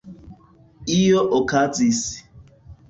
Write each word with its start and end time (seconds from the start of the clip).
Io 0.95 1.21
okazis. 1.41 2.05